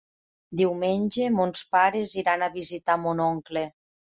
[0.61, 3.67] Diumenge mons pares iran a visitar mon oncle.